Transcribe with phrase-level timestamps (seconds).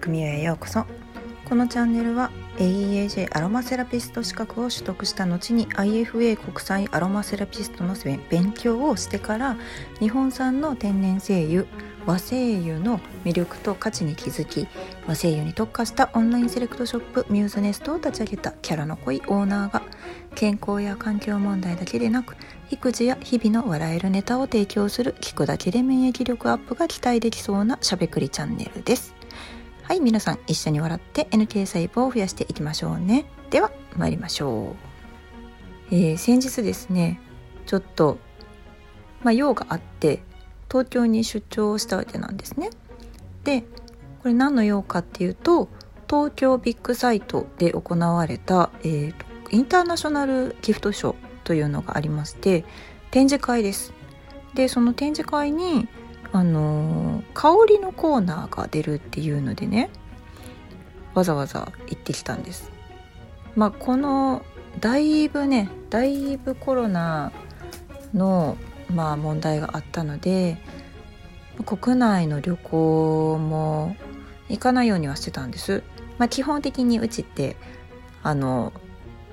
[0.00, 0.86] 組合へようこそ。
[1.50, 7.96] このチャンネルは AEAJ アロマセラピスト資格を取得した後に IFA 国際アロマセラピストの
[8.30, 9.56] 勉強をしてから
[9.98, 11.64] 日本産の天然精油
[12.06, 14.68] 和精油の魅力と価値に気づき
[15.08, 19.82] 和精油に特化したオンラインセレクトショップミューズネストを立ち上げたキャラの濃いオーナーが
[20.36, 22.36] 健康や環境問題だけでなく
[22.70, 29.19] 育児や日々の笑えるネタを提供する聞くだけで免疫力アップが期待できそうなしゃべくりチャンネルです。
[29.90, 33.26] はい皆さん一緒に笑って NK 細胞を増やしていきましょうね。
[33.50, 34.76] では参りましょ
[35.90, 37.20] う、えー、先日ですね
[37.66, 38.18] ちょっと
[39.24, 40.22] まあ用があって
[40.70, 42.70] 東京に出張したわけなんですね。
[43.42, 43.62] で
[44.22, 45.68] これ何の用かっていうと
[46.08, 49.14] 東京ビッグサイトで行われた、えー、
[49.50, 52.64] インターナショナルギフトショーというのがありまして
[53.10, 53.92] 展示会です。
[54.54, 55.88] でその展示会に
[56.30, 59.90] あの香りのコーナーが出るっていうのでね
[61.14, 62.70] わざわざ行ってきたんです
[63.56, 64.42] まあこの
[64.78, 67.32] だいぶねだいぶコロナ
[68.14, 68.56] の
[68.94, 70.58] まあ問題があったので
[71.64, 73.96] 国内の旅行も
[74.48, 75.82] 行かないようにはしてたんです。
[76.18, 77.56] まあ、基本的にうちって
[78.22, 78.72] あの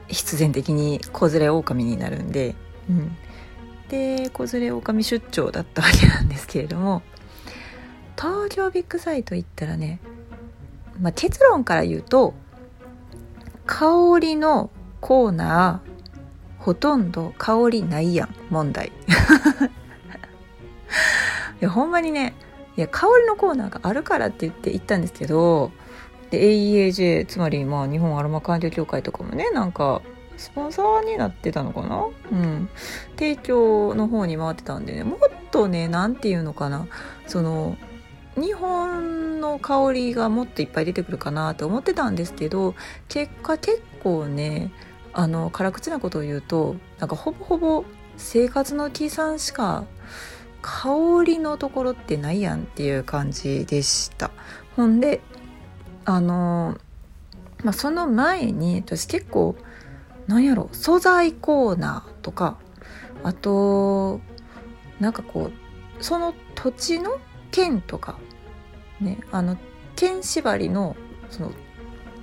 [0.07, 2.55] 必然的に子連れ狼になるんで、
[2.89, 3.17] うん、
[3.89, 7.01] で子連れ狼出張だったわけなんですけれども
[8.17, 9.99] 東京ビッグサイト行ったらね、
[10.99, 12.33] まあ、結論から言うと
[13.65, 18.91] 香りのコーナーほとんど香りないやん問題。
[21.61, 22.33] いやほんまにね
[22.75, 25.71] いや香りのコーナーがあるからって言って行ったんですけど
[26.29, 30.01] で AEAJ つまりまあ日本アロマ環境協会とかもねなんか
[30.37, 32.05] スポンサーになってたのかな？
[32.31, 32.69] うん。
[33.17, 35.19] 提供の方に回ってたんでねもっ
[35.51, 36.85] とね何て言うのかな
[37.25, 37.75] その
[38.37, 42.75] 日本の香りがもっといっぱい出てくるかなと思ってたんですけど
[43.07, 44.71] 結果結構ね
[45.13, 47.83] あの辛口なことを言うとなんかほぼほぼ
[48.17, 49.85] 生活の計算しか
[50.61, 54.31] 香りのところってないやんっていう感じでした。
[54.75, 55.21] ほんで
[56.05, 56.77] あの
[57.63, 59.55] まあその前に私結構
[60.27, 62.57] なんやろ素材コーナーとか
[63.23, 64.19] あと
[64.99, 65.51] なんかこ
[65.99, 67.17] うその土地の
[67.51, 68.19] 県とか
[69.01, 69.57] ねあの
[69.95, 70.95] 県縛りの
[71.29, 71.51] その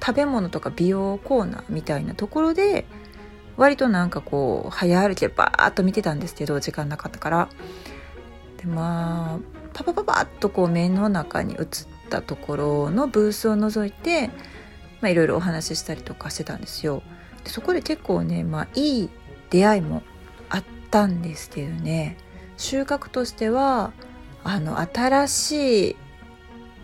[0.05, 2.87] 食べ物とか美容コーナーみたいなところで
[3.57, 7.49] 割となんかこう早歩きでバーッと見てたんですけど時間なかったから
[8.59, 9.39] でまあ
[9.73, 11.67] パパパパッとこう目の中に映っ
[12.11, 14.31] たところのブースを覗いて
[15.03, 17.03] いろいろお話ししたりとかしてたんですよ。
[17.45, 19.11] でそこで結構ね、まあ、いい
[19.51, 20.03] 出会いも
[20.49, 22.17] あったんですけどね
[22.57, 23.93] 収穫としては
[24.45, 25.97] あの新しい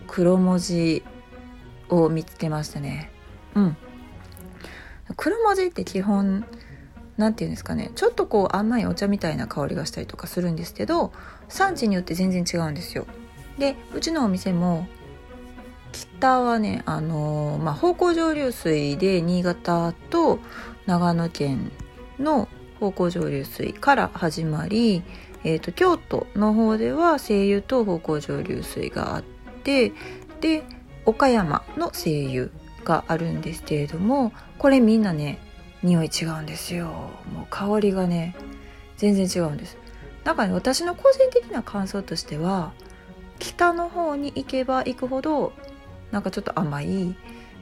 [0.07, 1.03] 黒文字
[1.89, 3.11] を見つけましたね。
[3.55, 3.77] うん。
[5.15, 6.45] 黒文字って基本
[7.17, 11.11] 何て言うんですかねちょっとこう甘いお茶みたいな香りがしたりとかするんですけど
[11.49, 13.05] 産地によって全然違うんですよ。
[13.57, 14.87] でうちのお店も
[15.91, 20.39] 北はねあのー、まあ、方向上流水で新潟と
[20.85, 21.71] 長野県
[22.17, 22.47] の
[22.79, 25.03] 方向上流水から始まり、
[25.43, 29.93] えーと、と京都の方では精油と方向上流水があってで
[31.05, 32.49] 岡山の精油
[32.83, 35.39] があるんですけれどもこれみんなね
[35.83, 36.85] 匂い違うんですよ。
[36.85, 38.35] もう香りがね
[38.97, 39.77] 全然違うんです。
[40.23, 42.73] だかね私の個人的な感想としては
[43.39, 45.53] 北の方に行けば行くほど
[46.11, 47.15] なんかちょっと甘い。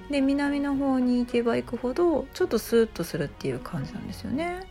[0.09, 4.61] で南の方に行けば行くほどちょっとスーッとするっていう感じなんですよね。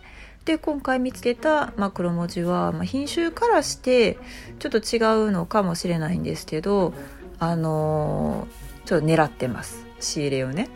[0.45, 4.19] で今回見つけた、まあ、黒文字は、まあ、品種からして
[4.59, 6.95] ちょっと違うのかもしれないんですけど
[7.39, 10.69] あのー、ちょっと狙ってます仕入れをね。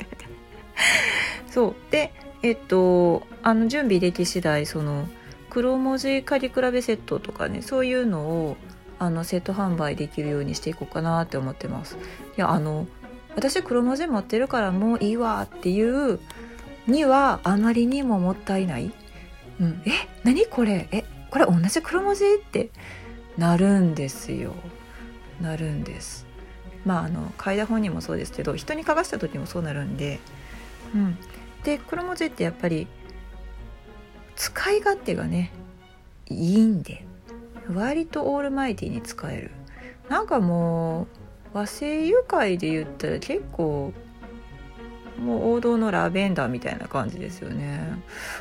[1.50, 5.08] そうでえっとあの準備でき次第その
[5.50, 8.56] 黒文字借り比べセットとかねそういうのを
[8.98, 11.96] あのセット販売できるようにしていこうかなって思ってます。
[11.96, 12.86] いやあの
[13.34, 16.20] 私黒文字持ってるからもういいわっていう
[16.86, 18.92] にはあまりにももったいない。
[19.60, 19.90] うん、え？
[20.24, 20.88] 何これ？
[20.92, 21.04] え？
[21.30, 22.24] これ同じ黒文字？
[22.24, 22.70] って
[23.36, 24.54] なるんですよ。
[25.40, 26.26] なるんです。
[26.84, 30.18] まああの嗅いだ本人もそうですけど人に嗅がした時もそうなるんで、
[30.94, 31.18] うん、
[31.62, 32.86] で黒文字ってやっぱり
[34.36, 35.52] 使い勝手がね
[36.28, 37.04] いいんで
[37.72, 39.50] 割とオールマイティに使える
[40.08, 41.06] なんかもう
[41.52, 43.92] 和製油界で言ったら結構
[45.18, 47.80] もう王道のラベンダーみたいな感じですよね。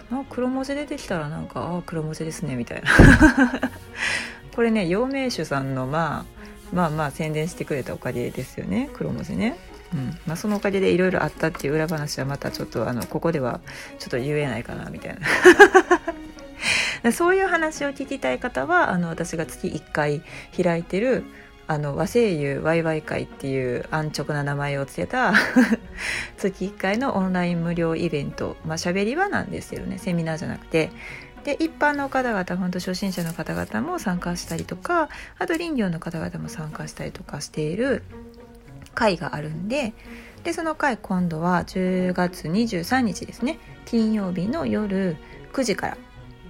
[0.10, 2.90] なんか黒文字出てきたらなんかああ黒文字ですねみたいな。
[4.56, 6.39] これね陽明酒さんのまあ
[6.74, 9.58] まあまあ宣伝してくれたおかげですよね黒文字ね。
[9.94, 13.60] うんまあ、そのおかげでいろいろあったっていう裏話はまたちょっとあのここでは
[13.98, 15.18] ちょっと言えないかなみたい
[17.04, 20.22] な そういう話を聞きたい方はあの私が月1回
[20.56, 21.24] 開いてる
[21.70, 25.36] あの和声優ワイワイ会っていう安直な名前を付けた
[26.36, 28.58] 月1回のオンライン無料イベント。
[28.66, 30.00] まあ喋り場なんですよね。
[30.00, 30.90] セミナーじゃなくて。
[31.44, 38.04] で一般の方々本当初心者の方々も参加したりとかあと林業の方々も参加したりとかしている
[38.96, 39.94] 会があるんで。
[40.44, 43.60] でその会今度は10月23日ですね。
[43.86, 45.18] 金曜日の夜
[45.54, 45.98] 9時から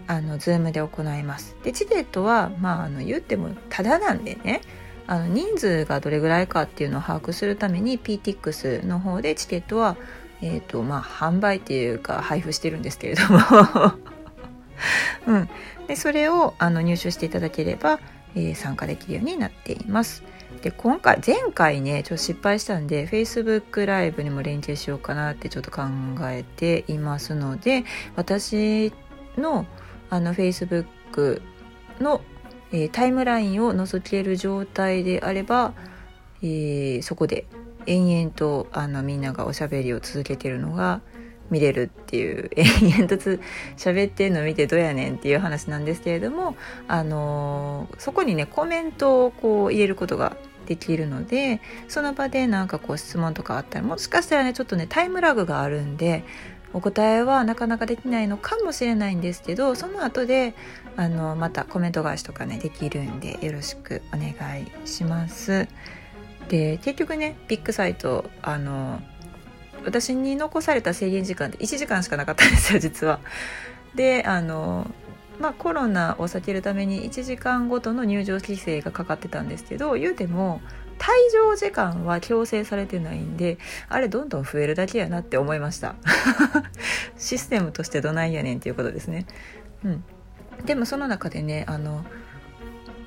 [0.08, 1.58] あの Zoom で行います。
[1.62, 4.62] でチケットはまああの言ってもタダなんでね。
[5.12, 9.98] あの人数がどれぐらいかっていうのを把握するために PTX の方でチケットは
[10.42, 13.40] えーとまあ、販売っていうか配布してるんですけれども
[15.28, 15.50] うん、
[15.88, 18.00] でそれをあの入手していただければ、
[18.36, 20.24] えー、参加できるようになっています。
[20.62, 25.84] で今回前回ねちょっと失敗したんで Facebook ライブにも連携しようかなってちょっと考
[26.24, 27.86] えていますので
[28.16, 28.92] 私
[29.38, 29.66] の
[30.10, 31.42] あの Facebook
[32.00, 32.22] の、
[32.72, 35.74] えー、タイムラインを覗ける状態であれば、
[36.42, 37.46] えー、そこで
[37.86, 41.02] 延々とあのみんながおしゃべりを続けてるのが
[41.50, 43.16] 見れるっていう延々と
[43.76, 46.56] 喋ってんの見てどうやねんっていう話なんですけれども、
[46.88, 50.38] あのー、そこにねコメントをこう入れることが
[50.68, 56.24] できるのでその場でなんかこう質問とかあったらもしかしたらねちょっとねタイムラグがあるんで
[56.74, 60.54] お答えはなかなかできないのかもしれないんですけどその後で
[60.96, 65.68] あのまたコメント返しとかねできるんでよろしくお願いします。
[66.50, 69.02] で結局ねビッグサイトあの
[69.86, 73.20] 私に残された制限時間って1時間しかなかったんですよ実は。
[73.96, 74.90] であの
[75.40, 80.62] まあコロナを避けるために1時間ごとの入場規制がかかってたんですけど言うても
[81.00, 83.58] 退場時間は強制されてないんで
[83.88, 85.96] あれどんどん増えるだけやなって思いました。
[87.18, 89.26] システムとしてどないやねんっていうことですね。
[89.84, 90.04] うん。
[90.66, 92.06] でもその中でねあの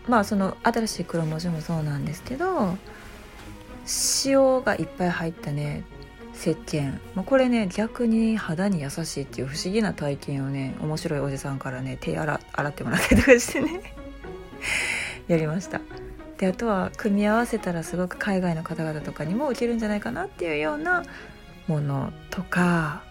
[0.09, 2.77] まあその新しい黒文字もそうなんですけど
[4.25, 5.85] 塩がいっぱい入ったね
[6.35, 13.95] 石鹸、まあ、これね逆に肌に優しいっていう不思議な体験をね面白いおじさんからね手洗洗ってもらったりとかしてね
[15.29, 15.82] やりました。
[16.43, 21.05] であとは組み合わせたらすごく海外の方々とかにも受けるんじゃないかなっていうような
[21.69, 23.05] ものとか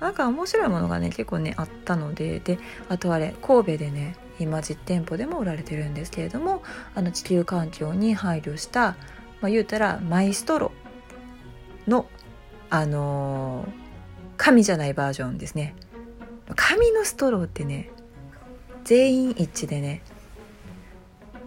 [0.00, 6.64] なんか面白いものがね結構ねあったのでであとあれ神戸でね今実店舗でも売られてるんですけれども
[6.96, 8.96] あの地球環境に配慮した、
[9.40, 10.72] まあ、言うたらマイストロ
[11.86, 12.08] の
[12.70, 13.68] あのー、
[14.36, 15.76] 紙じゃないバージョンですね。
[16.56, 17.90] 紙のストローってね
[18.82, 20.02] 全員一致でね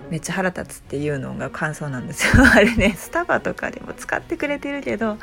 [0.09, 2.43] めっちゃ腹立つっていうのが感想なんですよ。
[2.53, 5.17] あれねスタバとかでも使ってくれてるけど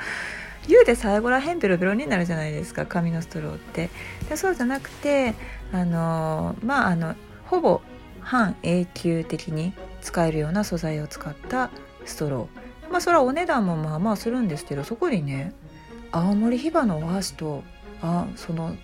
[0.69, 3.91] 言うて最後らへんベロベロになるじゃないですか紙のストローって。
[4.29, 5.35] でそうじゃなくて
[5.73, 7.15] あの、まああの
[7.47, 7.81] ほぼ
[8.21, 11.71] 半永久的に使えるような素材を使った
[12.05, 12.91] ストロー。
[12.91, 15.53] まあそれはお値段もまあまあするんですけどそこにね
[16.13, 17.65] 青森ヒバのお箸と
[18.03, 18.77] あその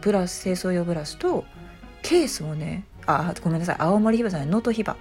[0.00, 1.44] ブラシ清掃用ブラシと
[2.02, 3.76] ケースをねあごめんなさい。
[3.78, 4.48] 青森ヒバじゃない。
[4.48, 4.96] 能登ヒバ。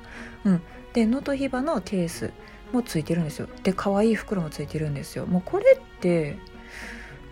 [0.46, 0.62] うん。
[0.94, 2.32] で能登ヒバのケース
[2.72, 3.48] もついてるんですよ。
[3.64, 5.26] で可愛い袋もついてるんですよ。
[5.26, 6.38] もうこれって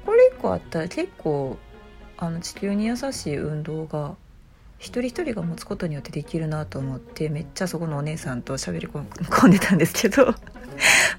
[0.06, 1.58] これ1個あったら結構
[2.18, 4.16] あの地球に優しい運動が
[4.80, 10.34] 一人一人が持つことによってできるなと思ってめっちゃそこのお姉さんと喋り 込んでたんですけど。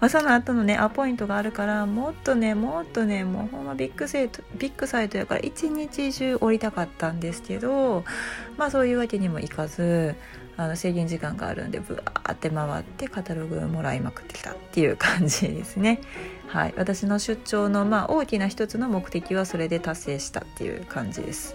[0.00, 8.04] まあその後のねアポイントがあるからもっとねもっとねもうほんまビッグセイトビッグサイトやから一日中おりたかったんですけど
[8.56, 10.14] まあそういうわけにもいかず
[10.56, 16.00] あの制限時間があるんでブワーって回ってカタログもらいまくってきたっていう感じですね。
[16.48, 21.54] はい、私の出張のまあ大きな一つの目的はそれで達成したっていう感じです。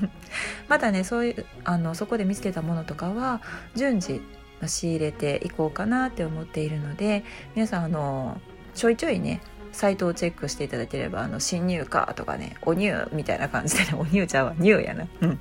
[0.68, 3.40] まだねそういうあのそこで見つけたものとかは
[3.74, 4.20] 順次
[4.68, 8.40] 仕入れていこうかなって思っているので皆さんあの
[8.74, 9.40] ちょいちょいね
[9.72, 15.06] サイトをチェックしていただければあの新入荷とかねお入みたいな感じでね お入ちゃうわ入やな。
[15.20, 15.40] うん、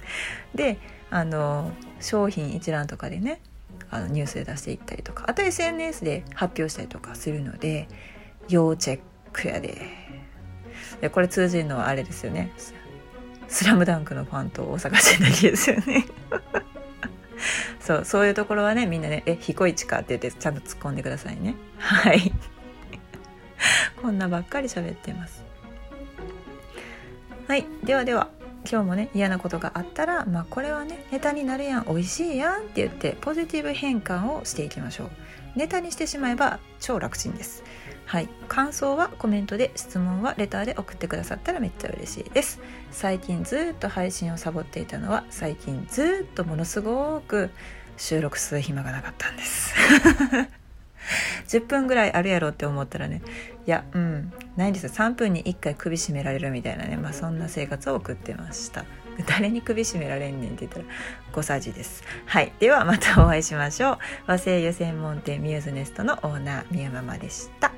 [0.55, 0.77] で
[1.09, 3.39] あの商品一覧とかでね
[3.89, 7.87] あのニュースで出していったりとかあと SNS で発表したりとかするので
[8.49, 8.99] 要チェッ
[9.31, 10.03] クやで。
[11.01, 12.51] でこれ通じるのはあれですよね。
[13.47, 16.05] スラムダンクのファンと大阪人だけですよね
[17.83, 21.55] そうそういうところはねみんなね「え彦一か」って言ってちゃんと突っ込んでくださいね。
[21.77, 22.31] はい。
[24.01, 25.43] こんなばっかり喋ってます。
[27.45, 27.65] はい。
[27.83, 28.29] ではでは。
[28.69, 35.09] 今日もね嫌なことがあったらまあこれはねネタになるやん美味しいやんって言ってポジティブ変換をしていきましょう。
[35.55, 37.63] ネタにしてしまえば超楽ちんです。
[38.05, 38.29] はい。
[38.47, 42.59] 感想はコメントで質問はレターで送ってくださったらめっちゃ嬉しいです。
[42.91, 47.51] 最近ずっと配信をサボっていたのは最近ずっとものすごく
[47.97, 49.75] 収録する暇がなかったんです。
[51.47, 53.21] 10分ぐらいあるやろって思ったらね
[53.65, 54.83] いやうんないんです。
[54.83, 58.85] よ3分に1回首絞められるみたいなねまあそんな生活を送ってました。
[59.27, 60.85] 誰に首絞められんねんって言ったら
[61.33, 62.03] 5さじです。
[62.25, 62.51] はい。
[62.59, 63.97] ではまたお会いしましょう。
[64.27, 67.71] 和製油専門店ミューズネストのオーナー宮ママでした。